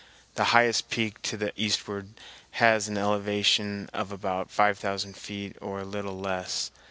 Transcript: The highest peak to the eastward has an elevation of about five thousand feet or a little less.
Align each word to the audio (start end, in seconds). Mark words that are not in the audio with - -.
The 0.33 0.45
highest 0.45 0.89
peak 0.89 1.21
to 1.21 1.37
the 1.37 1.53
eastward 1.55 2.09
has 2.53 2.87
an 2.87 2.97
elevation 2.97 3.87
of 3.93 4.11
about 4.11 4.49
five 4.49 4.79
thousand 4.79 5.15
feet 5.15 5.55
or 5.61 5.77
a 5.81 5.85
little 5.85 6.17
less. 6.19 6.71